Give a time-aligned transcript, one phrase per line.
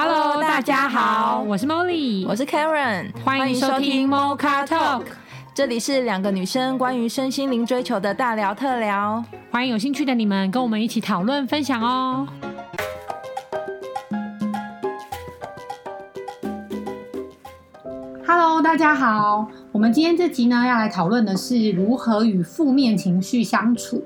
[0.00, 5.02] Hello，大家好，我是 Molly，我是 Karen，欢迎收听 Mocha Talk，
[5.52, 12.28] 这里是两个女生关于身心灵追求的大聊特聊，欢迎有兴趣的你们跟我们一起讨论分享哦。
[18.24, 24.04] Hello，大家好，我们今天这集呢要来讨论的是如何与负面情绪相处。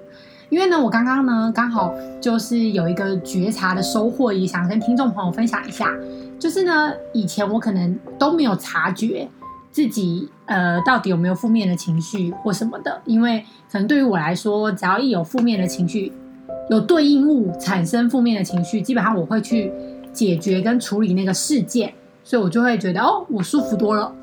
[0.53, 5.91] 因为呢，我刚刚呢刚好就是有一个觉察的收获，也想跟听众朋友分享一下。
[6.39, 9.27] 就是呢，以前我可能都没有察觉
[9.71, 16.13] 自己呃到底有没有负面的情绪或什么的，因为可能对于我来说，只要一有负面的情绪，
[16.69, 19.73] 有对应物产生负面的情绪，基本上我会去
[20.13, 24.15] 解决跟处理那个事件，所以我就会觉得哦，我舒服多了。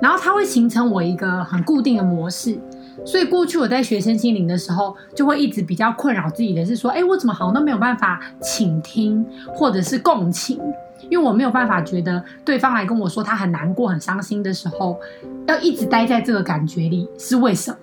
[0.00, 2.58] 然后它会形成我一个很固定的模式。
[3.04, 10.60] 所以过去我在学身心灵的时候，就会一直比较困扰自己的是说，哎，我怎么好像都没有办法倾听或者是共情，
[11.10, 14.98] 因为我没有办法觉得对方来跟我说他很难过、很伤心的时候，
[15.46, 17.76] 要一直待在这个感觉里是为什么？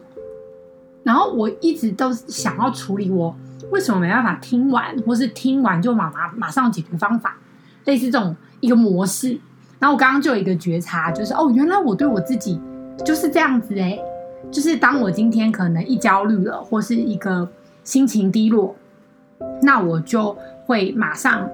[1.04, 3.36] 然后我一直都想要处理我
[3.72, 7.38] 为什么没办法听完，或是听完就马马马上解决方法，
[7.86, 9.40] 类似这种一个模式。
[9.80, 12.62] 然后我刚刚就有一个觉察，就是哦，原来我对我自己
[13.04, 14.00] 就是这样子哎。
[14.50, 17.48] 就是当我今天可能一焦虑了，或是一个
[17.84, 18.76] 心情低落，
[19.62, 21.50] 那我就会马上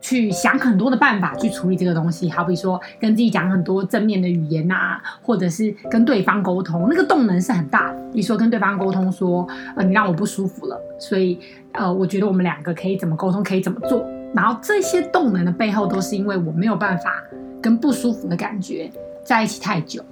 [0.00, 2.28] 去想很多的办法去处理这个东西。
[2.30, 7.98] 好比说跟自己讲很多正面的语言啊，或者是跟对方沟通，那个动能是很大的。
[8.12, 11.38] 比如说跟对方沟通说，呃，你让我不舒服了，所以
[11.72, 14.04] 呃，我觉得我们两个可以怎么沟通，可以怎么做。
[14.34, 17.22] 然后这些动能的背后，都是因为我没有办法
[17.60, 18.90] 跟不舒服的感觉
[19.24, 20.02] 在一起太久。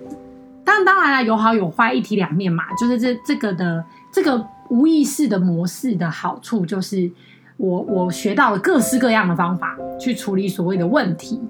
[0.64, 2.64] 但当然了，有好有坏，一体两面嘛。
[2.78, 7.10] 就是这这个的这个无意识的模式的好处，就是
[7.56, 11.40] 我我学到了各式各样的方法去处理所谓的问题。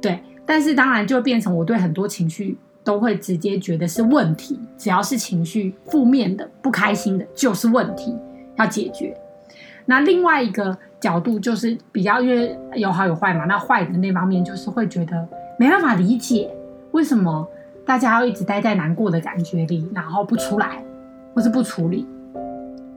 [0.00, 8.14] 对，但是当然就变成我对很多情绪都会直接觉得是问题，只要是情绪负面的、不开心的，就是问题
[8.56, 9.16] 要解决。
[9.86, 15.26] 那另外一个角度就是比较因为有好有坏嘛，那坏的那方面就是会觉得
[15.58, 16.48] 没办法理解
[16.92, 17.48] 为什么。
[17.86, 20.84] 大家要一直待在难过的感觉里，然后不出来，
[21.34, 22.04] 或是不处理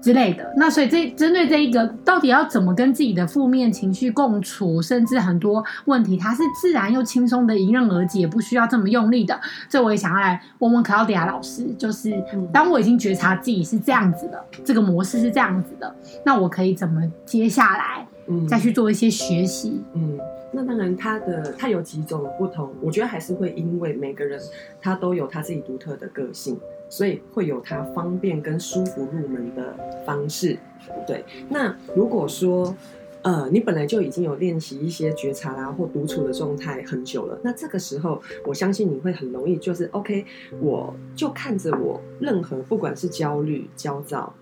[0.01, 0.51] 之类的。
[0.57, 9.39] 那所以这针对这一个，到底要怎么跟自己的负面情绪共处，甚至很多问题，它是自然又轻松的迎刃而解，不需要这么用力的。
[9.69, 12.11] 这我也想要来问问 Claudia 老师，就是
[12.51, 15.95] 当我已经觉察自己是这样子的，这个模式是这样子的，
[16.25, 18.07] 那我可以怎么接下来
[18.47, 19.83] 再去做一些学习？
[19.93, 20.17] 嗯。
[20.17, 20.19] 嗯
[20.51, 24.41] 那当然，它的它有几种不同，我觉得还是会因为每个人
[24.81, 30.57] 他都有他自己独特的个性，所以会有他方便跟舒服入门的方式。
[31.05, 32.75] 对，那如果说
[33.21, 40.25] 呃你本来就已经有练习一些觉察啦或独处的状态很久了，那这个时候我相信你会很容易就是 OK，
[40.59, 44.33] 我就看着我任何不管是焦虑、焦躁。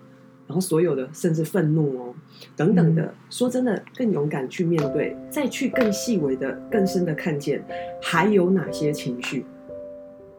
[0.48, 2.14] 然后所有的，甚至愤怒哦，
[2.56, 7.62] 等等的，说真的，更勇敢去面对，再去更细微的、更深的看见，
[8.00, 9.44] 还有哪些情绪？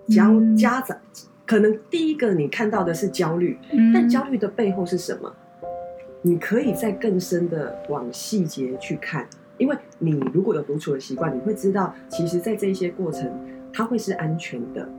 [0.08, 0.98] 焦家长
[1.46, 3.56] 可能第一个你看到的是焦虑，
[3.94, 5.32] 但焦虑的背后是什么？
[6.24, 9.28] 你可以再更深的往细节去看，
[9.60, 13.32] 因为你如果有独处的习惯，你会知道，其实，在这些过程，
[13.72, 14.90] 它会是安全的。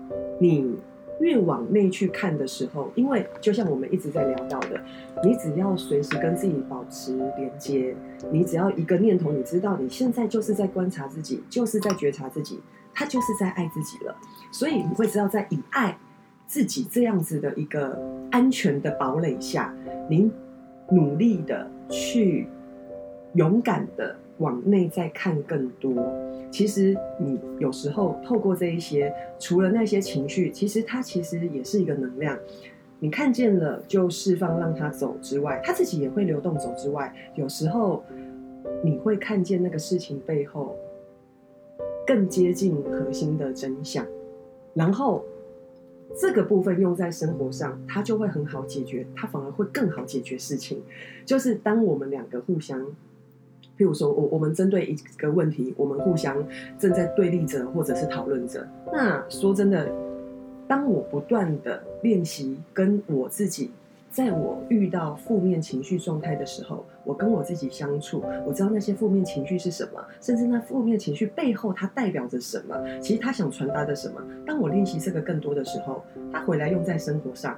[0.41, 0.77] 你。
[1.21, 4.81] 越往内去看的时候，因为就像我们一直在聊到的，
[5.23, 7.95] 你只要随时跟自己保持连接，
[8.33, 12.59] 你只要一个念头，你知道你现在就是在观察自己，就是在觉察自己，
[12.93, 14.17] 他就是在爱自己了。
[14.51, 15.97] 所以你会知道，在以爱
[16.47, 17.99] 自己这样子的一个
[18.31, 19.75] 安全的堡垒下，
[20.09, 20.33] 您
[20.91, 22.49] 努力的去
[23.35, 24.17] 勇敢的。
[24.41, 25.93] 往内在看更多，
[26.51, 32.37] 其实你有时候透过这一些，除了那些情绪，其实它其实也是一个能量。
[32.99, 38.03] 你看见了就释放，让它走之外，它自己也会流动走之外，有时候
[38.83, 40.77] 你会看见那个事情背后
[42.07, 44.05] 更接近核心的真相，
[44.75, 45.25] 然后
[46.19, 50.83] 这个部分用在生活上，它就会很好解决，它反而会更好解决事情。
[51.25, 52.85] 就是当我们两个互相。
[53.81, 56.37] 譬如说，我我们针对一个问题，我们互相
[56.79, 58.69] 正在对立着，或者是讨论着。
[58.93, 59.91] 那说真的，
[60.69, 63.71] 当我不断的练习跟我自己，
[64.11, 74.23] 在我遇到负面情绪状态的时候，我跟我自己相处，我知道那些负面情绪是什么，甚至那负面情绪背后它代表着什么，其实他想传达的什么。
[74.47, 77.57] 当我练习这个更多的时候，他回来用在生活上，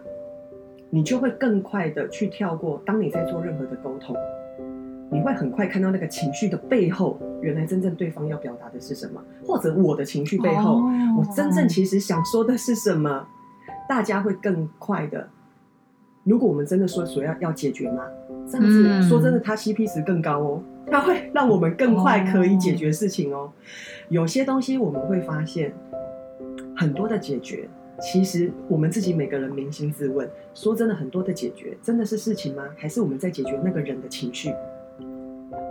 [0.88, 2.80] 你就会更快的去跳过。
[2.86, 4.14] 当你在做任何的沟通。
[5.12, 13.26] 你会很快看到那个情绪的背后，原来真正对方要表达的是什么，或者我的情绪背后，哦、我真正其实想说的是什么，
[13.86, 15.28] 大家会更快的。
[16.24, 18.04] 如果我们真的说所要要解决吗？
[18.50, 23.38] 这样子、嗯、说真的，它 CP 值更高哦，它会让我们更快可以解决事情哦。
[23.38, 23.52] 哦
[24.08, 25.72] 有些东西我们会发现，
[26.74, 27.68] 很多的解决。
[28.00, 32.64] 其实我们自己每个人扪心自问，说真的，很多的解决真的是事情吗？
[32.76, 34.52] 还是我们在解决那个人的情绪？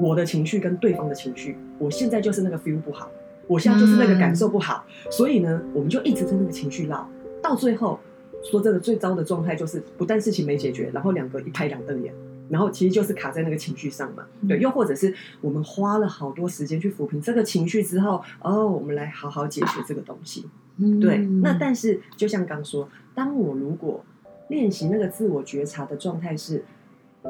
[0.02, 3.10] 我的情绪跟对方的情绪，我现在就是那个 feel 不好，
[3.48, 7.08] 我现在就是那个感受不好，嗯、所以呢，我们就一直在那个情绪绕，
[7.42, 8.00] 到最后，
[8.44, 12.14] 说真的，最糟的状态就是不但事情没解决，然后两个一拍两瞪眼，
[12.50, 14.26] 然后其实就是卡在那个情绪上嘛。
[14.48, 20.46] 对，又或者是我们花了好多时间去抚平这个情绪之后，哦，我们来好好解决这个东西。
[20.78, 24.04] 嗯对，那但是就像刚说，当我如果
[24.50, 26.64] 练习那个自我觉察的状态是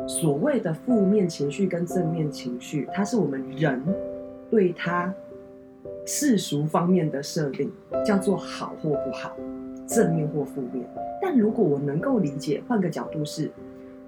[0.07, 3.81] 所谓的负面情绪跟正面情绪，它是我们人
[4.49, 5.13] 对它
[6.05, 7.71] 世俗方面的设定，
[8.05, 9.35] 叫做好或不好，
[9.87, 10.87] 正面或负面。
[11.21, 13.51] 但如果我能够理解，换个角度是，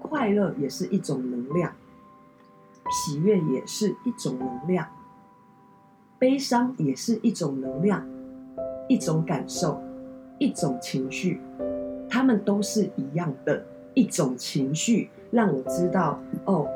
[0.00, 1.72] 快乐也是一种能量，
[2.90, 4.86] 喜悦也是一种能量，
[6.18, 8.06] 悲伤也是一种能量。
[8.86, 9.80] 一种感受，
[10.38, 11.40] 一种情绪，
[12.06, 13.64] 他们都是一样的
[13.94, 16.66] 一种情绪，让我知道哦，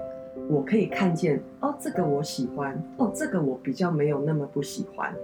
[0.51, 5.15] 我可以看见哦，这个我喜欢哦，这个我比较没有那么不喜欢，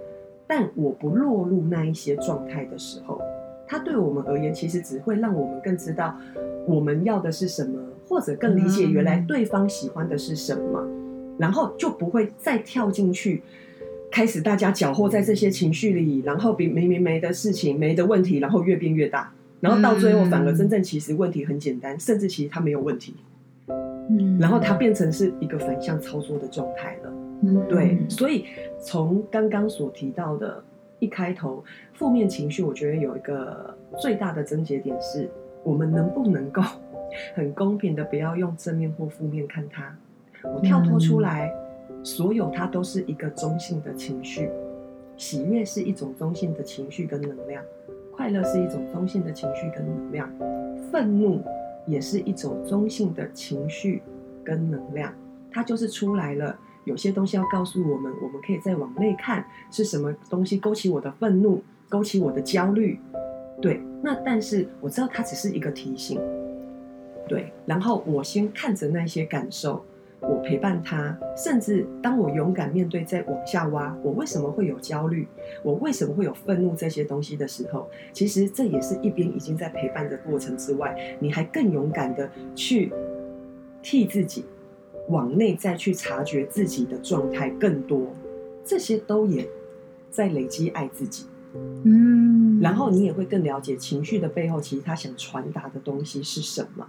[0.47, 3.19] 但我不落入那一些状态的时候，
[3.67, 6.15] 它对我们而言，其实只会让我们更知道
[6.65, 7.77] 我们要的是什么，
[8.07, 10.81] 或者更理解原来对方喜欢的是什么，
[11.37, 13.41] 然后就不会再跳进去。
[14.11, 23.15] 开始大家搅和在这些情绪里，然后比没没没的事情、没的问题，然后越变越大，然后到最后反而真正其实问题很简单，甚至其实它没有问题，
[23.67, 27.13] 嗯，然后它变成是一个反向操作的状态了，
[27.43, 28.45] 嗯，对，所以
[28.79, 30.63] 从刚刚所提到的
[30.99, 31.63] 一开头
[31.93, 35.29] 负面情绪，我觉得有一个最大的症结点是，
[35.63, 36.61] 我们能不能够
[37.35, 39.95] 很公平的不要用正面或负面看它，
[40.43, 41.51] 我跳脱出来。
[42.03, 44.47] 所有它都是一个中性的情绪，
[45.17, 47.63] 喜悦是一种中性的情绪跟能量，
[48.15, 50.31] 快乐是一种中性的情绪跟能量，
[50.89, 51.41] 愤怒
[51.85, 54.01] 也是一种中性的情绪
[54.43, 55.13] 跟能量。
[55.51, 62.97] 它就是出来了，有些东西要告诉我们，我们可以再往内看，是什么东西勾起我的愤怒，勾起我的焦虑。
[63.61, 66.19] 对，那但是我知道它只是一个提醒。
[67.27, 69.83] 对，然后我先看着那些感受。
[70.27, 75.27] 我陪伴他，甚至当我勇敢面对，再往下挖，我为什么会有焦虑？
[75.63, 82.91] 我为什么会有愤怒这些东西的时候，其实这也是一边已经在陪伴的过程之外，你还更勇敢的去
[83.83, 84.45] 替自己
[85.09, 88.11] 往内再去察觉自己的状态更多，
[88.63, 89.47] 这些都也
[90.09, 91.27] 在累积爱自己。
[91.83, 96.87] 嗯，然后你也会更了解情绪的背后，其实他想传达的东西是什么。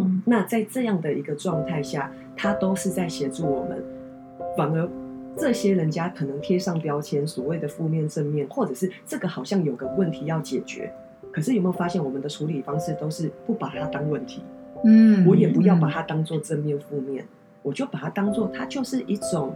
[0.00, 3.82] 嗯，那在这样的一个状态下，他都是在协助我们。
[4.56, 4.88] 反而
[5.36, 10.92] 这些人家可能贴上标签，所谓的负面、正面，或者是这个好像有个问题要解决。
[11.32, 14.42] 可是有没有发现，我们的处理方式都是不把它当问题？
[14.84, 17.24] 嗯，我也不要把它当做正面、负面，
[17.62, 19.54] 我就把它当做它就是一种。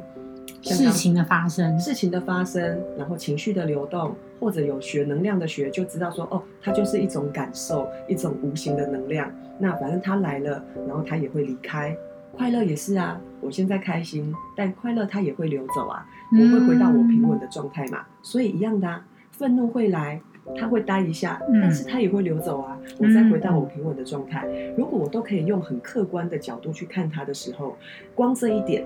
[0.62, 9.30] 事情的发生，事情的发生，然后情绪的流动，或者有学能量的学就知道说，哦，它就是一种感受，一种无形的能量。
[9.58, 11.96] 那反正它来了，然后它也会离开。
[12.32, 18.00] 快乐也是啊，我现在开心，但快乐它也会流走啊，我会回到我平稳的状态嘛。
[18.00, 20.20] 嗯、所以一样的啊，愤怒会来，
[20.58, 24.46] 它会待一下，但是它也会流走啊，我再回到我平稳的状态。
[24.76, 27.76] 如果我都可以用很客观的角度去看它的时候，
[28.14, 28.84] 光这一点。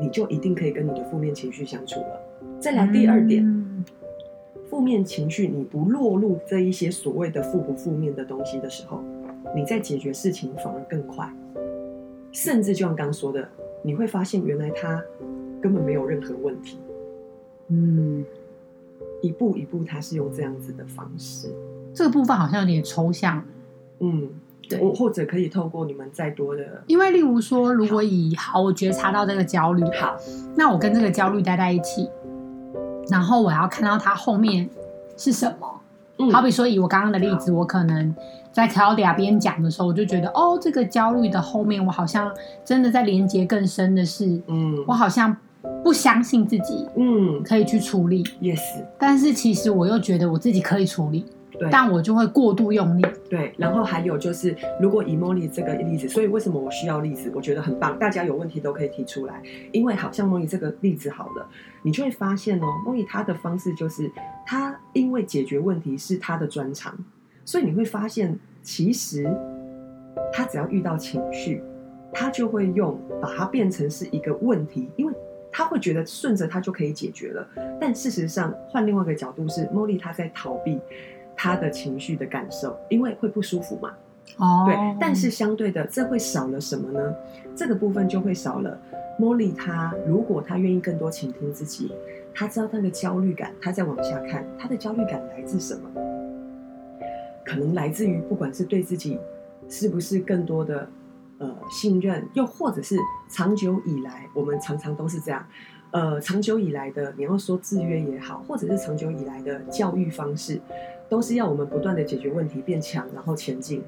[0.00, 2.20] 你就一定可以跟你的负面情绪相处了。
[2.60, 3.84] 再来第二点，嗯、
[4.68, 9.02] 负面情绪你不落入这一些所谓的负不负面的东西的时候，
[9.54, 11.30] 你在解决事情反而更快，
[12.32, 13.48] 甚至就像刚刚说的，
[13.82, 15.02] 你会发现原来他
[15.60, 16.78] 根本没有任何问题。
[17.68, 18.24] 嗯，
[19.22, 21.48] 一步一步他是用这样子的方式，
[21.92, 23.44] 这个部分好像有点抽象。
[24.00, 24.28] 嗯。
[24.68, 30.16] 对，我或者可以透过你们再多的，因为例如说，如果以好，好，我觉察到这个焦虑，好，
[30.56, 32.08] 那我跟这个焦虑待在一起，
[33.08, 34.68] 然后我要看到它后面
[35.16, 35.80] 是什么。
[36.18, 38.14] 嗯，好比说以我刚刚的例子，我可能
[38.52, 42.32] 在 Claudia 边讲的时候，我就觉得哦，这个焦虑的后面，我好像
[42.64, 45.36] 真的在连接更深的是，嗯，我好像
[45.82, 48.60] 不相信自己，嗯，可以去处理，嗯，Yes，
[48.96, 51.24] 但是其实我又觉得我自己可以处理。
[51.58, 53.06] 对，但我就会过度用力。
[53.28, 57.30] 对，然后还有就是，如果以 Molly 这个例子，所以为什么我需要例子？
[57.34, 59.42] 我觉得很棒，大家有问题都可以提出来。
[59.72, 61.46] 因为好像 Molly 这个例子好了，
[61.82, 64.10] 你就会发现哦，Molly 他的方式就是，
[64.46, 66.96] 她因为解决问题是她的专长，
[67.44, 69.24] 所以你会发现，其实
[70.32, 71.62] 她只要遇到情绪，
[72.12, 75.12] 她就会用把它变成是一个问题，因为。
[75.56, 77.48] 他会觉得顺着他就可以解决了，
[77.80, 80.80] 但事实上换另外一个角度是，Molly 他在逃避
[81.36, 83.92] 他的情绪的感受，因为会不舒服嘛。
[84.38, 84.76] 哦，对。
[85.00, 87.14] 但是相对的，这会少了什么呢？
[87.54, 88.78] 这个部分就会少了。
[89.18, 91.92] Molly 他如果他愿意更多倾听自己，
[92.34, 95.90] 他知道他的焦虑感，他再往下看，他的焦虑感来自什么？
[97.44, 99.18] 可能来自于不管是对自己
[99.68, 100.88] 是不是更多的。
[101.36, 102.96] 呃，信任，又或者是
[103.28, 105.44] 长久以来，我们常常都是这样。
[105.90, 110.60] 呃，长久以来的，你要说制约也好，或者是长久以来的教育方式，
[111.08, 113.82] 都是要我们不断的解决问题，变强，然后前进。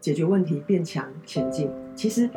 [0.00, 1.70] 解决问题，变强，前进。
[1.94, 2.28] 其实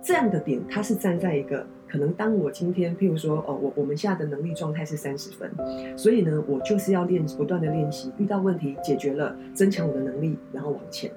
[0.00, 5.50] 这样的点，它是站在一个可能，当我今天，譬如说，哦，我我们现在的能力状态是三十分，
[5.96, 11.10] 所以呢，我就是要练，不断的练习，遇到问题解决了，增强我的能力，然后往前。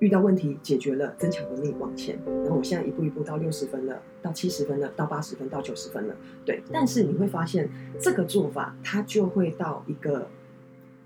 [0.00, 6.14] 遇到问题解决了，增强能力往前，然后我现在一步一步到六十分了，到七十分了，到八十分，到九十分了。
[6.44, 10.28] 对，但是你会发现这个做法它就会到一个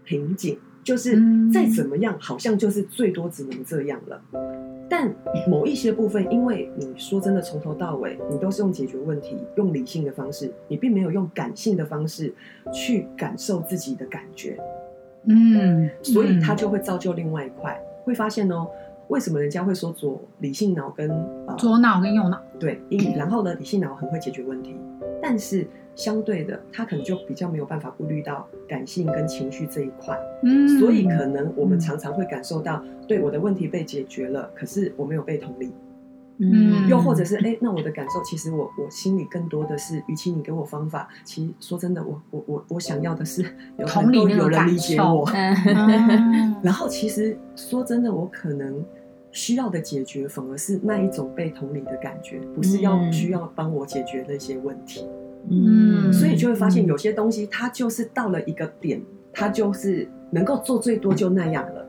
[0.08, 1.22] 瓶颈，就是
[1.52, 4.18] 再怎么样，好像就是最多只能这样了。
[4.88, 5.14] 但
[5.46, 12.32] 某一些部分，因为你说真的，从头到尾你都是用解决问题、用理性的方式，你并没有用感性的方式
[12.72, 14.58] 去感受自己的感觉。
[15.26, 17.78] 嗯，所以它就会造就另外一块。
[18.04, 18.66] 会发现哦，
[19.08, 21.10] 为什么人家会说左理性脑跟
[21.46, 22.40] 呃左脑跟右脑？
[22.58, 22.80] 对，
[23.16, 24.76] 然后呢，理性脑很会解决问题，
[25.22, 30.18] 但是相对的，他可能就比较没有办法顾虑到感性跟情绪这一块。
[30.42, 35.72] 嗯，所以可能我们常常会感受到，对，我的问题被解决了，可是我没有被同理。
[36.40, 43.44] 嗯，又或者是哎，那我的感受，其实我我心里更多的是，与其你给我方法，其实说真的，我我我我想要的是
[43.76, 45.28] 有同理有人理解我。
[45.34, 48.84] 嗯、 然后其实说真的，我可能
[49.38, 55.06] 需要的解决，反而是那一种被同理的感觉，不是要需要帮我解决那些问题。
[55.48, 59.00] 嗯，所以就会发现有些东西，它就是到了一个点，
[59.32, 61.86] 它就是能够做最多就那样了。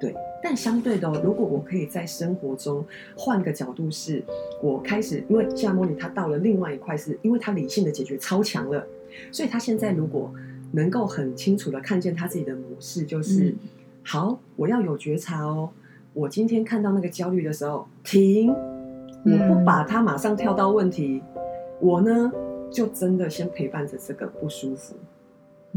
[0.00, 0.14] 对。
[0.42, 2.82] 但相对的，如果我可以在生活中
[3.14, 4.22] 换个角度，是
[4.62, 8.86] 我开始，因为现在 Molly 他到了另外一块，是因为他理性的解决超强了，
[9.30, 10.32] 所以他现在如果
[10.72, 13.56] 能够很清楚的看见他自己的模式，就是、嗯、
[14.02, 15.68] 好，我要有觉察哦。
[16.16, 21.42] 我今天看到那个焦虑的时候，停，我不把它马上跳到问题，嗯、
[21.78, 22.32] 我呢
[22.72, 24.94] 就真的先陪伴着这个不舒服，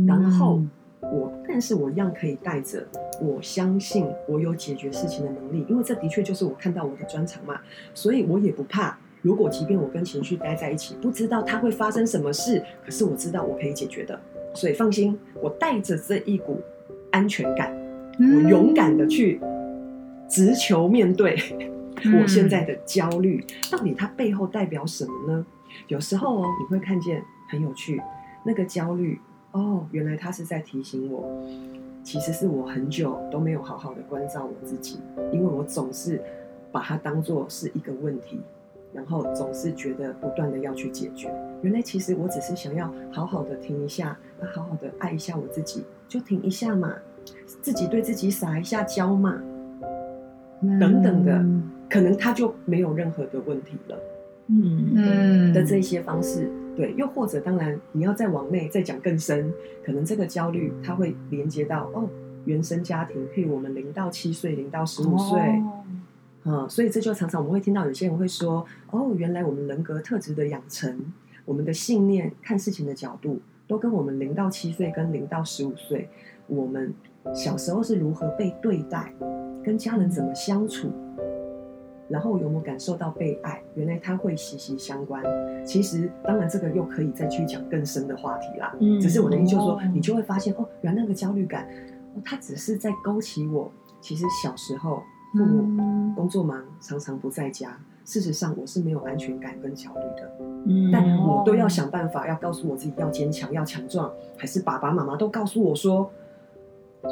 [0.07, 0.61] 然后。
[1.01, 2.85] 我，但是我一样可以带着
[3.21, 7.57] 我相信我有解决事情的能力，因为这的确就是我看到我的专长嘛，
[7.93, 8.97] 所以我也不怕。
[9.21, 14.19] 如果即便我跟情绪待在一起，不知道它会发生什么事，可是我知道我可以解决的，
[14.53, 16.59] 所以放心，我带着这一股
[17.11, 17.73] 安全感，
[18.19, 19.39] 我勇敢的去
[20.29, 21.37] 直球面对
[22.21, 25.45] 我现在的焦虑，到底它背后代表什么呢？
[25.87, 28.01] 有时候哦，你会看见很有趣，
[28.45, 29.19] 那个焦虑。
[29.51, 31.27] 哦，原来它是在提醒我，
[32.03, 34.99] 其实是我很久都没有好好的关照我自己，
[35.33, 36.21] 因为我总是
[36.71, 38.39] 把它当作是一个问题，
[38.93, 41.33] 然后总是觉得不断的要去解决。
[41.63, 44.15] 原来其实我只是想要好好的停一下，
[44.53, 46.93] 好好的爱一下我自己，就停一下嘛，
[47.59, 49.41] 自己对自己撒一下娇嘛，
[50.61, 51.45] 等等的，
[51.89, 53.97] 可能他就没有任何的问题了。
[54.47, 56.49] 嗯嗯的这些方式。
[56.75, 59.51] 对，又或者当然，你要再往内再讲更深，
[59.85, 62.07] 可能这个焦虑它会连接到哦，
[62.45, 65.83] 原生家庭，譬如我们零到七岁、零到十五岁，哦、
[66.45, 70.97] 嗯，所以这就常常我们会听到有些人会说，哦，原来我们人格特质的养成，
[71.43, 76.07] 我们的信念、看事情的角度，都跟我们零到七岁跟零到十五岁，
[76.47, 76.93] 我们
[77.35, 79.13] 小时候是如何被对待，
[79.63, 80.91] 跟家人怎么相处。
[82.07, 83.61] 然后有没有感受到被爱？
[83.75, 85.23] 原来它会息息相关。
[85.63, 88.75] 其实，当然这个又可以再去讲更深的话题啦。
[88.79, 91.67] 嗯，只是我的意思就是说，你就会发现哦，原来那个焦虑感，
[92.15, 93.71] 哦，它只是在勾起我。
[94.01, 97.77] 其实小时候父母工作忙，常常不在家。
[98.05, 100.31] 事实上，我是没有安全感跟焦虑的。
[100.65, 104.11] 嗯，但我都要想办法，要告诉我自己要坚强，要强壮。
[104.35, 106.09] 还是爸爸妈妈都告诉我说。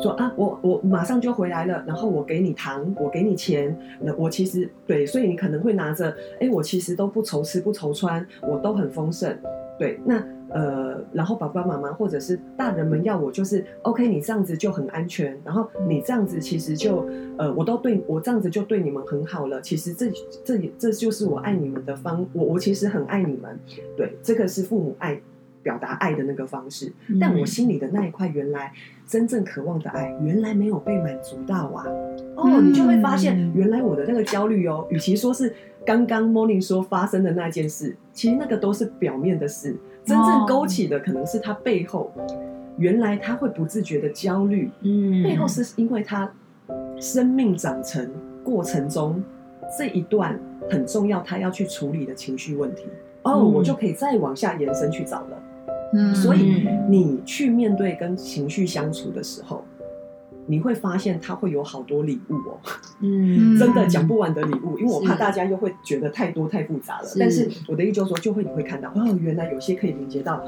[0.01, 9.35] 说啊，我我马上就回来了，然后我给你糖，我给你钱，那我其实对，所以你可能会拿着，哎，我其实都不愁吃不愁穿，我都很丰盛，
[9.79, 17.05] 对，那呃，然后爸爸妈妈或者是大人们要我就是 OK，你这样子就很安全，然后你这样子其实就
[17.37, 19.61] 呃，我都对我这样子就对你们很好了。
[19.61, 20.09] 其实这
[20.45, 23.57] 这这就是我爱你们的方，我我其实很爱你们，
[23.95, 25.19] 对，这个是父母爱
[25.67, 26.93] 表达爱的那个方式。
[27.19, 28.71] 但我心里的那一块，原来
[29.05, 31.83] 真正渴望的爱，原来没有被满足到啊。
[32.37, 35.53] 哦，你就会发现，原来我的那个焦虑哦，与其说是
[35.85, 39.75] 刚刚 Morning 说发生的那件事，其实那个都是表面的事。
[40.05, 42.09] 真正勾起的可能是他背后，
[42.77, 46.31] 原来他会不自觉的焦虑，嗯，背后是因为他
[46.97, 48.09] 生命长成
[48.41, 49.21] 过程中
[49.77, 52.85] 这一段很重要，他要去处理的情绪问题。
[53.23, 55.43] 哦，我就可以再往下延伸去找了。
[55.93, 59.63] 嗯，所以你去面对跟情绪相处的时候，
[60.45, 62.59] 你会发现它会有好多礼物哦。
[63.01, 67.07] 嗯，真的讲不完的礼物，因为我怕大家又会觉得太多太复杂了。
[67.07, 70.43] 是，但是我的意思就是说，就会你会看到，哦，原来有些可以连接到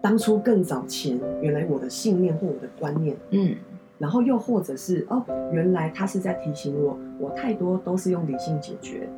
[0.00, 3.54] 当初更早前，原来我的信念或我的观念，嗯，
[3.98, 9.08] 然后又或者是哦，原来他是在提醒我，我太多都是用理性解决，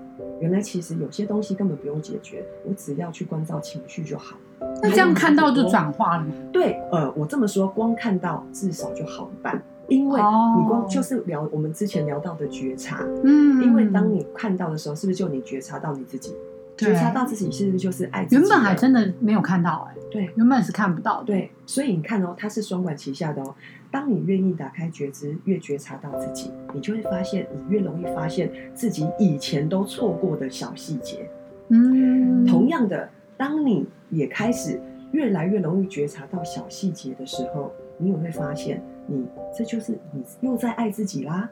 [0.40, 4.36] 原来其实有些东西根本不用解决，我只要去关照情绪就好。
[4.82, 6.32] 那这样看到就转化了吗？
[6.52, 9.60] 对，呃，我这么说，光看到至少就好一半。
[9.88, 16.32] 因为你光就是聊我们之前聊到的觉察，嗯，因为当你看到的时候，是不是就你觉察到你自己？
[16.76, 18.36] 觉察到自己是不是就是爱自己？
[18.36, 23.52] 原本还真的没有看到哎，对，原本是看不到，对，所以你看哦，它是双管齐下的哦。
[23.90, 31.28] 当你愿意打开觉知，越觉察到自己，你就会发现，你越容易发现自己以前都错过的小细节。
[31.68, 34.80] 嗯，同样的，当你也开始
[35.12, 38.82] 越来越容易觉察到小细节的时候，你也会发现。
[39.06, 39.24] 你
[39.56, 41.50] 这就是你又在爱自己啦，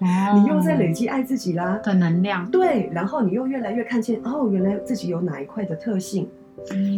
[0.00, 2.50] 哦、你又在累积爱自己啦的能量。
[2.50, 6.28] 对，然后你又越来越看见哦，原来自己有哪一块的特性。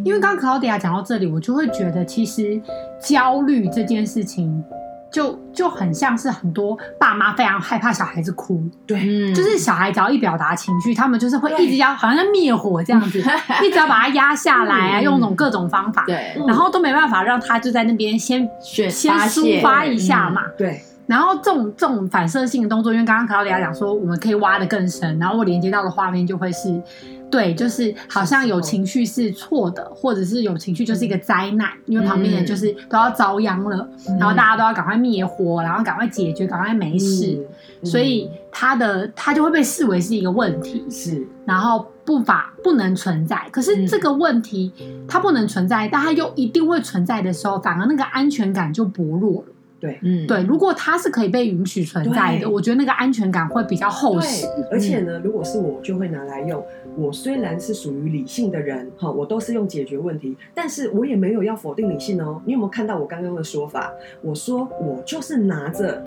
[0.05, 2.61] 因为刚刚 Claudia 讲到这里，我就会觉得其实
[2.99, 4.65] 焦虑这件事情。
[5.13, 13.19] 就就很像是很多爸妈非常害怕小孩子哭，对，就是小孩只要一表达情绪，他们就是会一直要好像在灭火这样子，
[13.63, 18.91] 一直要把它压下来啊，用那种各种方法，对，然后都没办法让他就在那边先先
[19.29, 20.83] 抒发一下嘛，对。
[21.13, 26.83] 然后这种这种反射性的动作，因为刚刚卡奥里亚讲说，我们可以挖的更深，然后我连接到的画面就会是。
[27.31, 33.89] 对，就是好像有情绪是错的，或者是有情绪就是一个灾难，因为旁边人就是都要遭殃了，
[34.21, 37.39] 然后大家都要赶快灭火，然后赶快解决，赶快没事，
[37.83, 43.49] 所以他的他就会被视为是一个问题，是，然后不法不能存在。
[43.51, 44.71] 可是这个问题
[45.09, 49.52] 它不能存在，但它又一定会存在的时候，反而那个安全感就薄弱了。
[49.83, 54.47] 对，嗯，对，如果它是可以被允许存在的，我觉得那个安全感会比较厚实。
[54.71, 56.65] 而且呢，如果是我，就会拿来用。
[56.97, 62.41] 我虽然是属于理性的人，哈，我都是用解决问题，但是我也没有要否定理性哦。
[62.47, 63.93] 你有没有看到我刚刚的说法？
[64.23, 66.01] 我说我就是拿着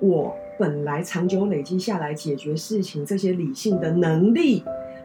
[0.00, 4.64] 我本来长久累积下来解决事情这些理性的能力，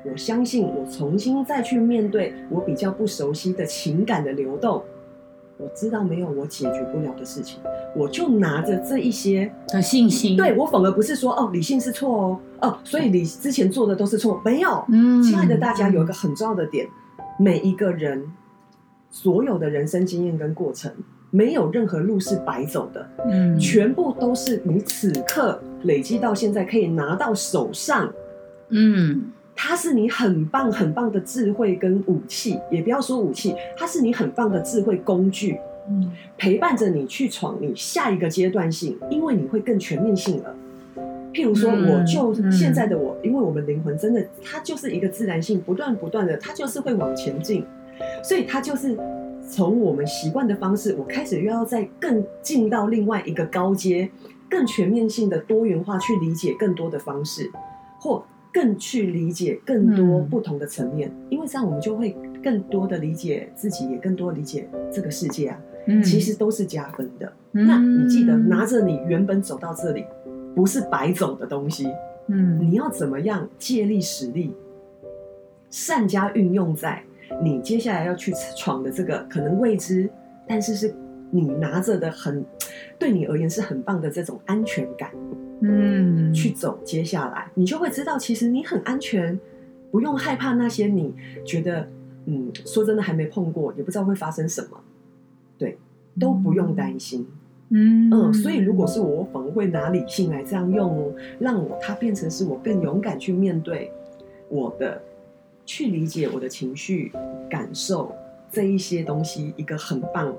[0.09, 4.81] 我相信我重新再去面对我比较不熟悉的情感的流动。
[5.63, 7.60] 我知道没有我解决不了的事情，
[7.95, 16.86] 我就拿着这一些的信心，对，我反而不是说哦，理性是错哦，哦，所以你之前做的都是错，没有，嗯，亲爱的大家，有一个很重要的点，
[17.39, 18.21] 每一个人
[19.10, 20.91] 所有的人生经验跟过程，
[21.32, 28.12] 没有任何路是白走的，嗯，全部都是你此刻累积到现在可以拿到手上，
[28.69, 29.23] 嗯。
[29.55, 40.55] 它是你很棒很棒的智慧跟武器，也不要说武器，它是你很棒的智慧工具，嗯，陪伴着你去闯你下一个阶段性，因为你会更全面性了。
[41.31, 47.63] 譬如说，我就现在的我，因为我们灵魂真的，它就是一个自然性，不断不断的，它就是会往前进，
[48.23, 48.97] 所以它就是
[49.47, 54.09] 从我们习惯的方式，我开始又要再更进到另外一个高阶，
[54.49, 57.49] 更全面性的多元化去理解更多的方式，
[57.99, 58.23] 或。
[58.53, 65.59] 更去理解更多不同的层面，嗯、因为这样我们就会更多的理解自己，也更多理解这个世界啊。
[65.87, 67.33] 嗯、其实都是加分的。
[67.53, 70.05] 嗯、那你记得拿着你原本走到这里
[70.55, 71.87] 不是白走的东西，
[72.27, 74.53] 嗯，你要怎么样借力使力，
[75.69, 77.03] 善加运用在
[77.41, 80.09] 你接下来要去闯的这个可能未知，
[80.47, 80.93] 但是是
[81.31, 82.45] 你拿着的很
[82.99, 85.09] 对你而言是很棒的这种安全感。
[85.65, 89.39] 嗯，去走，接下来你就会知道，其实你很安全，
[89.91, 91.13] 不用害怕那些你
[91.45, 91.88] 觉得，
[92.26, 94.78] 嗯，说真的还没碰过，也不知道会发生什么，
[95.58, 95.78] 对，
[96.19, 97.26] 都不用担心。
[97.69, 103.91] 嗯嗯，所以如果是我，我反而会拿理性来这样用哦，让我它变成是我更勇敢去面对
[104.49, 105.02] 我的，
[105.65, 107.12] 去理解我的情绪
[107.49, 108.13] 感受。
[108.52, 110.36] 这一些东西一个很棒。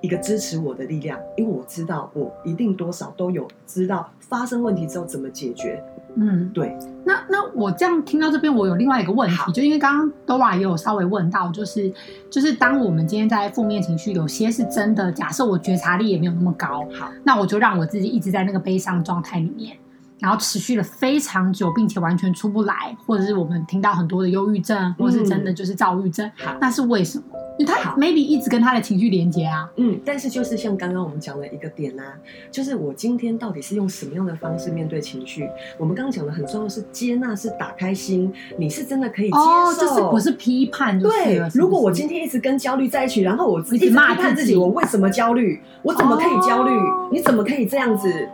[0.00, 5.82] 一个支持我的力量，因为我知道我一定多少都有知道发生问题之后怎么解决。
[6.16, 6.76] 嗯，对。
[7.04, 11.92] 那那我这样听到这边，我有另外一个问题，就因为刚刚 Dora 也有稍微问到，就是
[12.28, 19.76] 就是当我们今天在负面情绪，有些是真的，假设我觉察力也没有那么高，好，那我就让我自己一直在那个悲伤状态里面，
[20.20, 27.24] 然后持续了非常久，并且完全出不来，或者是我们听到很多的忧郁症，或者是真的就是躁郁症，好，那是为什么？
[27.58, 32.14] 因为他 maybe 一直跟他的情绪连接啊，嗯，但是就是像刚刚我们讲的一个点啊，
[32.50, 35.46] 就是我今天到底是用什么样的方式面对情绪？
[35.76, 41.12] 我们刚刚讲的很重要是接纳，是打开心，你是真的可以接受，哦、就是不是批判是是？
[41.12, 45.60] 对，如果我今天一直跟焦虑在一起，然后我自己一直骂自己，我为什么焦虑？
[45.82, 46.70] 我怎么可以焦虑？
[46.70, 48.26] 哦、你怎么可以这样子？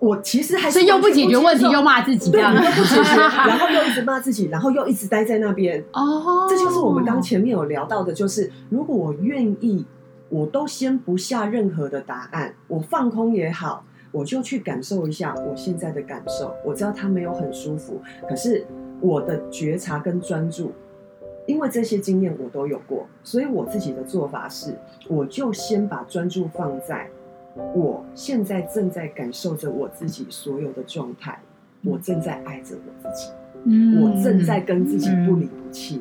[0.00, 5.84] 我其实还是又不解决问题，又骂自己，对，你又不解决，然后又一直骂自己，然后又一直待在那边。
[5.92, 9.84] 哦，这就是我们刚前面有聊到的，就是如果我愿意，
[10.30, 16.54] 我都先不下任何的答案，我放空也好，我就去感受一下我现在的感受。
[16.64, 18.66] 我知道它没有很舒服，可是
[19.02, 20.72] 我的觉察跟专注，
[21.44, 24.74] 因为这些经验我都有过，所以我自己的做法是，
[25.08, 27.06] 我就先把专注放在。
[27.74, 31.38] 我现在正在感受着我自己所有的状态，
[31.84, 33.30] 我正在爱着我自己，
[33.64, 36.00] 嗯，我正在跟自己不离不弃，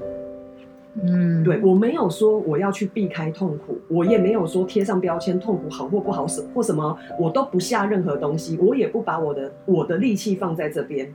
[1.01, 11.13] 嗯，对，我没有说我要去避开痛苦，我也没有说贴上标签，痛苦好或不好什或什么，我都不下任何东西，我也不把我的我的力气放在这边，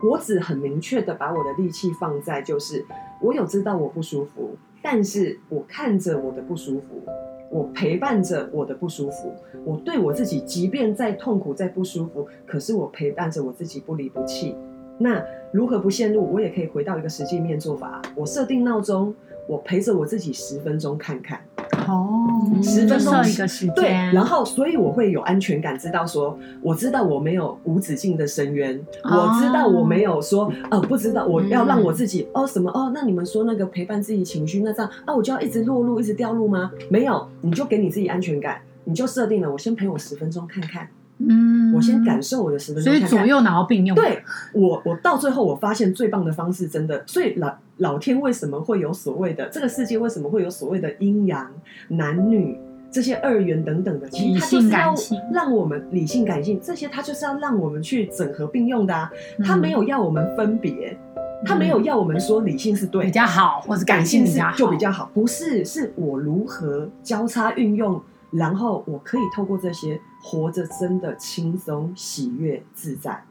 [0.00, 2.84] 我只很明确的把我的力气放在，就是
[3.20, 7.02] 我有知道我不舒服，但是我看着我的不舒服。
[7.50, 9.32] 我陪伴着我的不舒服，
[9.64, 14.54] 我对我自己，即便再痛苦、再不舒服，可是我陪伴着我自己，不离不弃。
[14.98, 16.30] 那如何不陷入？
[16.32, 19.14] 我也可以回到一个实际面做法，我设定闹钟，
[19.46, 21.40] 我陪着我自己十分钟看看。
[21.86, 36.70] 哦，十分钟一个时间，对，然后所以我会有安全感，知道说，我知道我没有无止境的深渊，哦，我知道我没有说，呃，不知道我要让我自己，嗯，哦什么哦，那你们说那个陪伴自己情绪，那这样啊，我就要一直落入，一直掉入吗？
[36.90, 40.88] 没有，你就给你自己安全感，你就设定了，我先陪我十分钟看看。
[41.18, 43.94] 嗯，我先感受我的十分钟，所以左右脑并用。
[43.96, 47.02] 对，我，我到最后我发现最棒的方式，真的。
[47.06, 49.98] 所以老老天为什么会有所谓的这个世界？
[49.98, 51.50] 为什么会有所谓的阴阳、
[51.88, 52.56] 男女
[52.90, 54.08] 这些二元等等的？
[54.10, 59.10] 其实它就是要让我们理性感性这些，它就是要让我们去整合并用的啊。
[59.44, 60.96] 它没有要我们分别，
[61.44, 65.10] 它没有要我们说理性是对比较好，或者感性是就比较好。
[65.12, 68.00] 不是，是我如何交叉运用。
[68.30, 73.22] 然后我可以透过这些活着，真的轻松、喜悦、自在，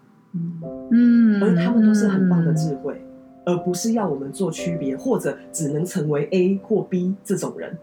[0.91, 3.01] 嗯，而他们都是很棒的智慧，
[3.45, 7.77] 嗯，而不是要我们做区别，或者只能成为 A 或 B 这种人，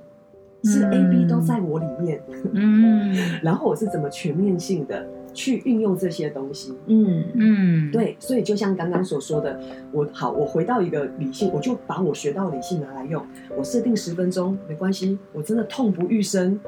[0.64, 2.20] 是 A、B 都在我里面，
[2.52, 7.24] 嗯， 然后我是怎么全面性的去运用这些东西，嗯。
[7.34, 9.60] 嗯，对，所以就像刚刚所说的，
[9.92, 13.22] 我好，我回到一个理性，我就把我学到的理性拿来用，
[13.56, 16.58] 我设定十分钟没关系，我真的痛不欲生。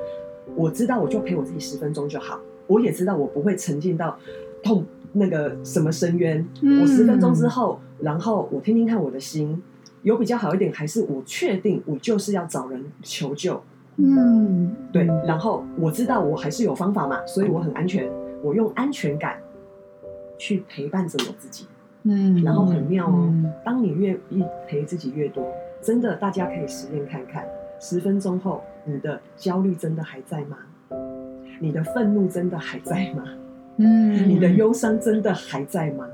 [0.55, 2.39] 我知道，我就陪我自己十分钟就好。
[2.67, 4.17] 我也知道，我不会沉浸到
[4.63, 6.47] 痛那个什么深渊。
[6.63, 9.63] 嗯、我十分钟之后，然后我听听看我的心
[10.03, 13.63] 有比较好一点，还是我确定我就是要找人求救？
[13.97, 15.07] 嗯，对。
[15.27, 18.11] 然后我知道我还是有方法嘛，所以我很安全。
[18.43, 19.41] 我用安全感
[20.39, 21.67] 去陪伴着我自己。
[22.03, 23.25] 嗯，然后很妙哦。
[23.29, 25.45] 嗯、当你越一陪自己越多，
[25.83, 27.45] 真的，大家可以实验看看。
[27.81, 30.57] 十分钟后，你的焦虑真的还在吗？
[31.61, 33.25] 你的愤怒真的还在吗？
[33.79, 36.07] 嗯，你的忧伤真的还在吗？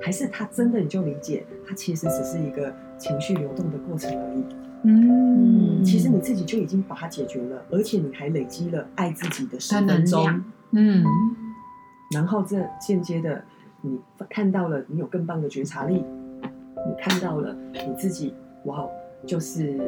[0.00, 4.44] 还是他真的你就理解，他其实只是一个情绪流动的过程而已。
[4.84, 10.42] 嗯，其实你自己就已经把它解决了，而且你还累积了爱自己的十分钟。
[10.72, 11.04] 嗯，
[12.12, 13.44] 然后这间接的，
[13.80, 16.02] 你看到了你有更棒的觉察力，
[16.42, 18.34] 你看到了你自己，
[18.64, 18.84] 哇，
[19.24, 19.78] 就是。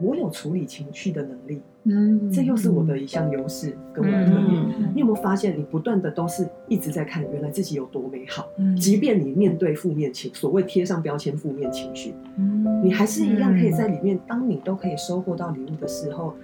[0.00, 4.48] 我有处理情绪的能力，嗯，这又是我的一项优势跟我的特点。
[4.48, 8.48] 嗯、你有没有发现，你不断的都是一直在看原来自己有多美好？
[8.56, 14.18] 嗯，即便你面对负面情，所谓贴上标签负面情绪，嗯，你还是一样可以在里面。
[14.26, 16.34] 当你都可以收获到礼物的时候，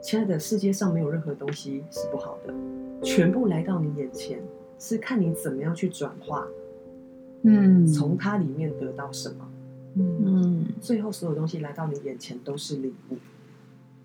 [0.00, 2.54] 亲爱的，世界上没有任何东西是不好的，
[3.02, 4.38] 全部来到你眼前，
[4.78, 6.46] 是看你怎么样去转化，
[7.42, 9.46] 嗯，从它里面得到什么。
[9.96, 13.16] 嗯，最后所有东西来到你眼前都是礼物，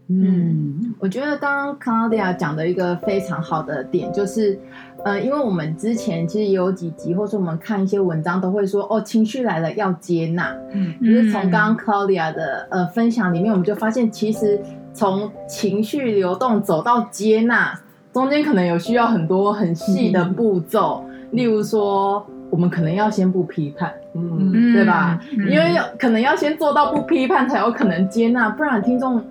[0.08, 4.60] 嗯，我觉得刚刚 Claudia 讲的一个非常好的点就是，
[5.04, 10.56] 呃，因为我们之前其实也有几集，或者我们看一些文章都会说，哦，情绪来了要接纳。
[10.74, 14.60] 嗯，就是从刚刚 Claudia 的呃分享里面，我们就发现，其实
[14.94, 17.80] 从情绪流动走到接纳，
[18.14, 25.20] 中间可能有需要很多很细的步骤，嗯、例如说，我们可能要先不批判，嗯，对吧？
[25.38, 29.22] 嗯、因为要可能要先做到不批判，才有可能接纳，不然听众。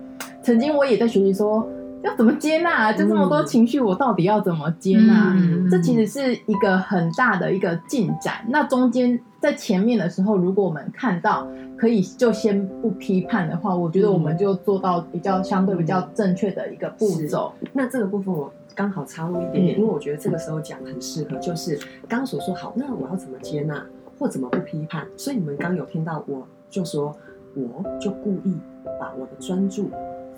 [0.41, 1.67] 曾经我也在学习说，
[2.03, 2.93] 要怎么接纳啊？
[2.93, 5.33] 就这么多情绪，我到底要怎么接纳？
[5.35, 8.35] 嗯、这其实是一个很大的一个进展。
[8.49, 17.51] 那中间在前面的时候，如果我们看到可以就先不批判的话，我觉得我们就做到比较相对比较正确的一个步骤。
[17.73, 23.83] 那这个部分我刚好插入一点点，嗯、因为我觉得这个时候讲很适合，就是刚刚所说好，那我要怎么接纳
[24.19, 25.07] 或怎么不批判？
[25.17, 27.15] 所以你们刚有听到我就说，
[27.55, 28.55] 我就故意
[28.99, 29.89] 把我的专注。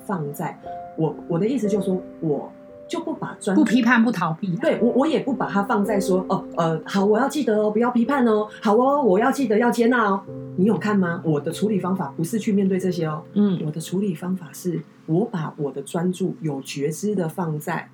[0.05, 0.57] 放在
[0.95, 2.49] 我我的意思就是说，我
[2.87, 10.23] 就不把专不批判不逃避，对我我也不把它放在说哦呃好，我要记得哦，不要批判哦，好哦，我要记得要接纳哦。
[10.55, 11.21] 你有看吗？
[11.25, 17.89] 我的处理方法不是去面对这些哦，嗯，我的处理方法是我把我的专注有觉知的放在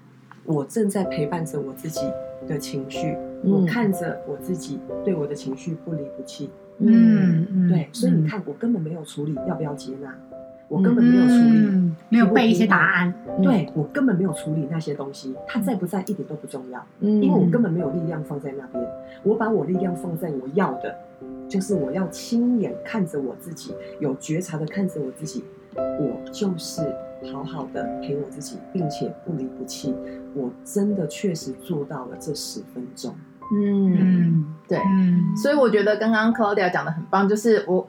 [0.46, 2.02] 我正在陪伴着我自己
[2.48, 10.14] 的情绪，嗯、我看着我自己对我的情绪不离不弃，嗯，嗯对，所以你看我根本没有处理要不要接纳。
[10.70, 13.14] 我根本没有处理，嗯、没有背一些答案。
[13.44, 18.84] 对，我根本没有处理那些东西，它在不在一点都不重要，嗯、因为我根本没有力量放在那边。
[19.22, 20.96] 我把我力量放在我要的，
[21.48, 25.44] 就是我要亲眼看着我自己，有觉察的看着我自己，
[25.76, 26.82] 我就是
[27.32, 29.96] 好好的陪我自己，并且不离不弃。
[30.34, 33.16] 我真的确实做到了这十分钟。
[33.56, 34.80] 嗯，嗯对。
[34.80, 37.88] 嗯、所以我觉得刚刚 Claudia 讲的很棒，就是我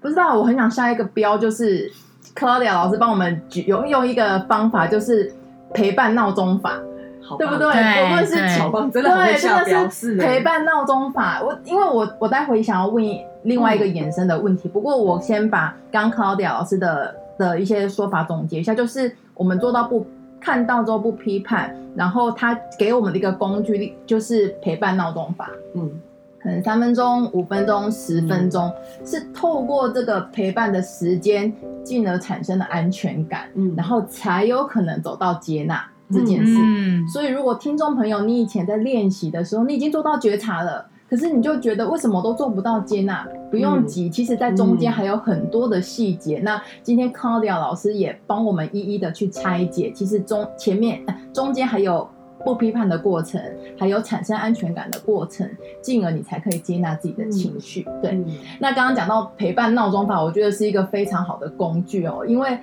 [0.00, 1.92] 不知道，我很想下一个标，就是。
[2.34, 5.32] Claudia 老师帮我们举用用一个方法，就是
[5.72, 6.78] 陪伴闹钟法，
[7.26, 7.72] 好对不对？
[7.72, 10.16] 对我们是好棒，真的很会下标示。
[10.16, 13.04] 陪伴闹钟法，我因为我我待会想要问
[13.42, 20.06] 另外一个衍生的问题，嗯、不过我先把刚 Claudia 老师的的一些说法总结一下，就是我们做到不
[20.40, 25.90] 看到之后不批判，然后他给我们的一个工具就是陪伴闹钟法，嗯。
[26.38, 36.56] 可能三分钟、五分钟、十分钟，嗯、是透过这个陪伴的时间，进而产生的安全感，嗯，然后才有可能走到接纳这件事。
[36.58, 43.26] 嗯、所以，如果听众朋友你以前在练习的时候，你已经做到觉察了，可是你就觉得为什么都做不到接纳？
[43.50, 46.38] 不用急，嗯、其实在中间还有很多的细节。
[46.38, 52.08] 嗯、那今天 Claudia 老师也帮我们一一的去拆解，其实中前面、中间还有。
[52.44, 53.42] 不批判的过程，
[53.76, 55.50] 还有产生安全感的过程，
[55.82, 57.84] 进而你才可以接纳自己的情绪。
[57.88, 58.24] 嗯、对，嗯、
[58.60, 62.56] 那刚刚讲到陪伴闹钟法，我觉得是一个非常好的工具哦，因为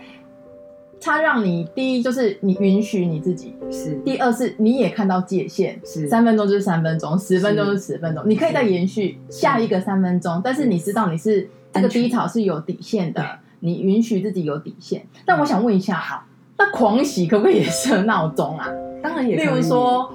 [1.04, 13.22] 它让你第一就是你允许你自己，是；第二是你也看到界限，是三分钟就是三分钟，十分钟就是十分钟，你可以再延续下一个三分钟，但是你知道你是这个低潮是有底线的，
[13.60, 15.06] 你允许自己有底线。
[15.26, 16.24] 但我想问一下，好，
[16.58, 18.70] 那狂喜可不可以也设闹钟啊？
[19.04, 20.10] 当然也，例如说，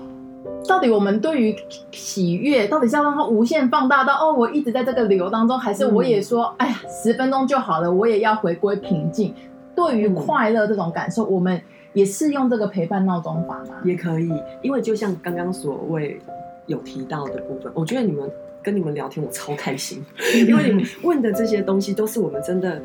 [0.66, 1.54] 到底我们对于
[1.92, 9.34] 喜悦，到底是要让它无限放大到哦，我一直在这个流当中，还是我也说，嗯、哎呀，十分钟就好了，我也要回归平静。
[9.78, 11.60] 对于快乐这种感受，嗯、我们
[11.92, 13.76] 也是用这个陪伴闹钟法吗？
[13.84, 14.28] 也可以，
[14.60, 16.20] 因为就像刚刚所谓
[16.66, 18.28] 有提到的部分，我觉得你们
[18.62, 20.02] 跟你们聊天，我超开心，
[20.48, 22.82] 因为你们问的这些东西都是我们真的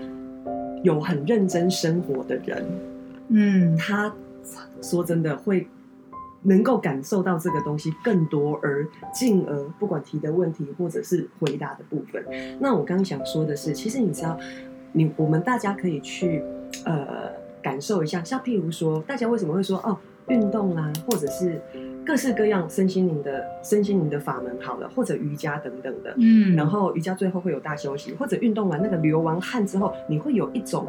[0.84, 2.66] 有很认真生活的人，
[3.30, 4.14] 嗯，他
[4.82, 5.68] 说真的会。
[6.46, 12.22] 能够感受到这个东西更多，而进而不管提的问题或者是回答的部分。
[12.60, 14.38] 那我刚刚想说的是，其实你知道，
[14.92, 16.44] 你我们大家可以去
[16.86, 21.62] 呃感受一下，像譬如说，大家为什么会说哦运动啊，或者是
[22.06, 30.88] 各式各样身心灵的身心灵的法门好了，或者瑜伽等等的，嗯，然后瑜伽最后会有大休息，或者运动完那个流完汗之后，你会有一种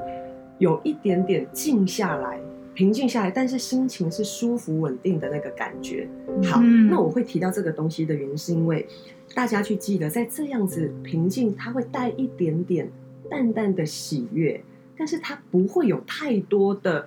[0.58, 2.38] 有一点点静下来。
[2.74, 6.08] 平静下来，但是心情是舒服稳定的那个感觉。
[6.42, 8.84] 好，嗯、那我会提到这个东西的原因，是因为
[9.32, 12.90] 大家去记得，在这样子平静，它会带一点点
[13.30, 14.60] 淡淡的喜悦，
[14.96, 17.06] 但是它不会有太多的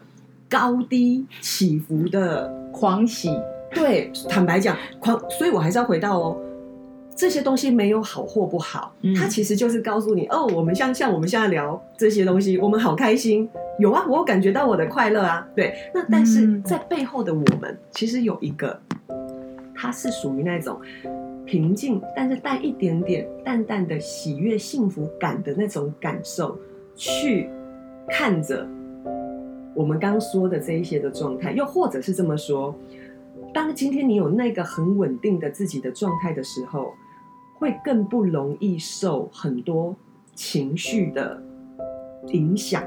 [0.50, 3.30] 高低起伏的狂喜。
[3.72, 6.42] 对，坦白讲，狂，所以我还是要回到哦。
[7.16, 15.76] 这些东西没有好或不好，嗯、它其实就是告诉你哦，我们像像我们现在聊这些东西，我们好开心，有啊，我有感觉到我的快乐啊，对。
[15.96, 18.80] 那但是在背后的我们，嗯、其实有一个，
[19.74, 20.80] 它是属于那种
[21.44, 26.56] 平静，但是带一点点淡淡的喜悦、幸福感的那种感受，
[26.96, 27.50] 去
[28.08, 28.68] 看着
[29.76, 32.74] 我们刚说的这一些的状态，又或者是这么说，
[33.54, 36.94] 当今天你有那个很稳定的自己的状态的时候，
[37.60, 39.96] 会更不容易受很多
[40.34, 41.42] 情绪的
[42.28, 42.84] 影响。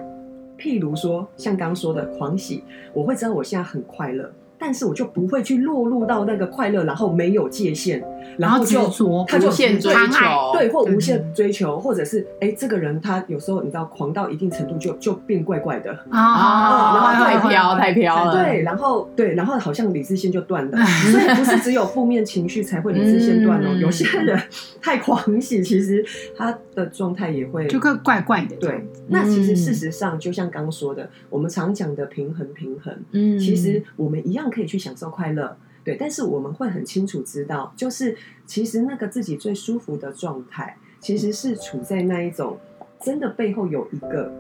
[0.59, 4.31] 譬如说，像刚刚说的狂喜，我会知道我现在很快乐。
[4.63, 8.05] 但是我就不会去落入到那个快乐，然后没有界限，
[8.37, 8.81] 然后就
[9.27, 20.77] 他就无限追求，对，或无限追求，或者是哎，这个人他有时候你知道狂到一定程度就就变怪怪的啊，然后太飘太飘了，对，然后对，然后好像理智线就断了，
[21.11, 24.39] 所以不是只有负面情绪才会理智线断哦，有些人
[24.83, 26.05] 太狂喜，其实
[26.37, 28.57] 他的状态也会就会怪怪的。
[28.57, 34.51] 对，那其实事实上就像刚刚说的，我们常讲的平衡平衡，嗯，其实我们一样。
[34.51, 38.17] 可以去享受快乐，对，但是我们会很清楚知道，就是
[38.47, 42.59] 其实那个自己最舒服的状态，其实是处在那一种
[43.01, 44.31] 真的背后有一个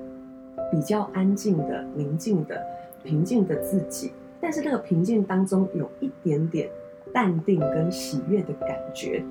[0.70, 2.62] 比较安静的、宁静的、
[3.02, 6.68] 平静的自己，但是那个平静当中有一点点
[7.12, 9.24] 淡定跟喜悦的感觉，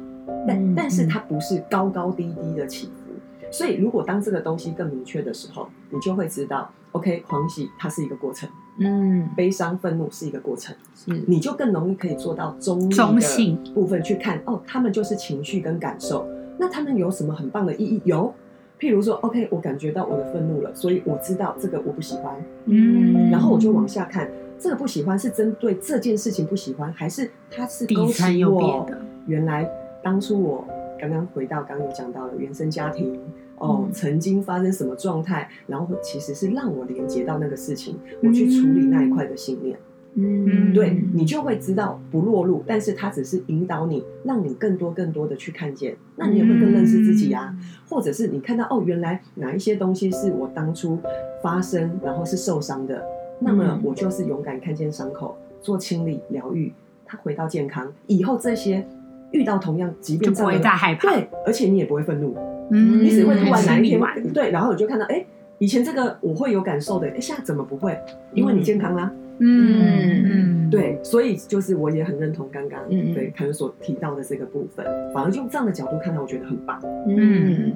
[0.47, 8.49] 但但是它不是高高低低的起伏，所以如果当这个东西更明确的时候，你就会知道，OK，狂喜它是一个过程。
[8.79, 16.25] 嗯，悲伤、愤怒是一个过程，是你就更容易可以做到中立的部分去看哦，他们就是情绪跟感受，
[16.57, 18.01] 那他们有什么很棒的意义？
[18.05, 18.33] 有，
[18.79, 22.33] 譬如说，OK，我感觉到我的愤怒了，所以我知道这个我不喜欢，
[22.65, 28.87] 嗯，然后我就往下看，这个不喜欢是针对这件事情不喜欢，还是它是勾起我
[29.27, 29.69] 原来
[30.01, 30.65] 当初我
[30.99, 33.19] 刚刚回到刚刚有讲到的原生家庭。
[33.59, 39.77] 哦，曾经发生什么状态，然后其实是让我连接到那个事情，我去处理那一块的信念。
[40.15, 47.55] 嗯，对，你就会知道不落入，但是它只是引导你，让你更多更多的去看见，那你也会更认识自己啊。
[47.87, 50.97] 或者是你看到哦，原来哪一些东西是我当初
[51.43, 53.03] 发生，然后是受伤的，
[53.39, 56.73] 那么我就是勇敢看见伤口，做清理疗愈，
[57.05, 58.85] 它回到健康以后，这些
[59.31, 62.35] 遇到同样即便就不会再害怕，对，而且你也不会愤怒。
[62.71, 63.99] 嗯，你只会突然来一天
[64.33, 65.25] 对，然后你就看到，哎，
[65.57, 67.97] 以前这个我会有感受的，哎，现在怎么不会？
[68.33, 69.11] 因为你健康啦。
[69.41, 76.77] 嗯嗯，对，所以就是我也很认同刚刚对凯伦所提到的这个部分，反而用这样的角度看待，我觉得很棒。
[77.07, 77.73] 嗯，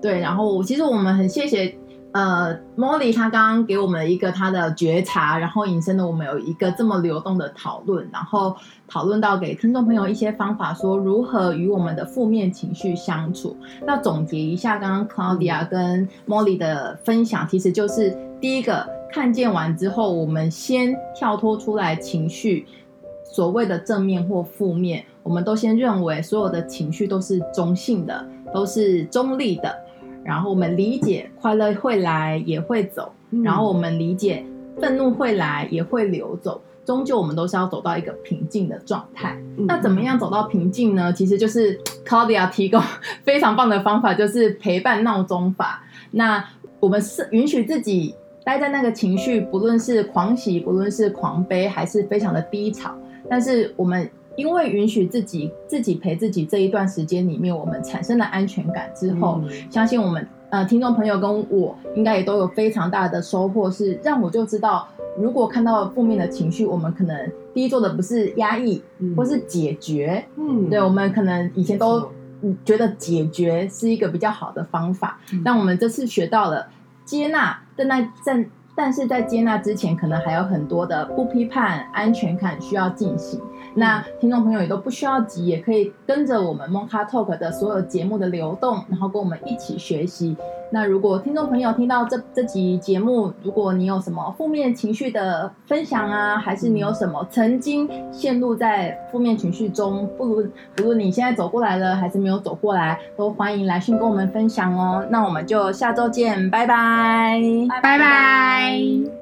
[0.00, 1.74] 对，然后其实我们很谢谢。
[2.12, 8.54] 呃，Molly 她刚刚给我们一个她的觉察，然后引申的我们有一个这么流动的讨论，然后
[8.86, 13.56] 讨论到给听众朋友一些方法，说如何与我们的负面情绪相处。
[13.86, 22.66] 那总结一下刚刚 Claudia 跟 Molly 的分享，其实就是第一个，看见完之后，我们先跳脱出来情绪，
[23.24, 28.22] 所谓的正面或负面，我们都先认为所有的情绪都是中性的，
[28.52, 29.74] 都是中立的。
[30.24, 34.44] 然后我们理解快乐会来也会走，嗯、然后我们理解
[34.80, 39.36] 愤怒会来也会流走，终究我们都是要走到一个平静的状态。
[39.58, 41.12] 嗯、那怎么样走到平静呢？
[41.12, 42.80] 其实就是 Claudia 提供
[43.24, 45.82] 非常棒的方法，就是陪伴闹钟法。
[46.12, 46.44] 那
[46.78, 52.94] 我们是允许自己待在那个情绪，不论是狂喜，不论是狂悲，还是非常的低潮，
[53.28, 54.08] 但是我们。
[54.36, 72.08] 因为允许自己自己陪自己这一段时间里面，我们产生了安全感之后，嗯、相信我们呃听众朋友跟我应该也都有非常大的收获，是让我就知道，如果看到负面的情绪，我们可能第一做的不是压抑，嗯、或是解决，嗯，对，我们可能以前都
[72.64, 76.66] 觉得解决是一个比较好的方法，嗯、但我们这次学到了
[77.04, 83.38] 接纳，但那在但是在接纳之前，可能还有很多的不批判、安全感需要进行。
[83.74, 90.36] 那听众朋友也都不需要急，也可以跟着我们 Mocha Talk 的所有节目的流动，然后跟我们一起学习。
[90.74, 105.06] 那如果听众朋友听到这这集节目，如果你有什么负面情绪的分享啊，还是你有什么曾经陷入在负面情绪中，不如不如你现在走过来了，还是没有走过来，都欢迎来信跟我们分享哦。
[105.10, 107.38] 那我们就下周见，拜拜，
[107.82, 109.21] 拜拜。